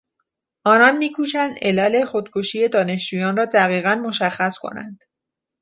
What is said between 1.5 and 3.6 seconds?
علل خودکشی دانشجویان را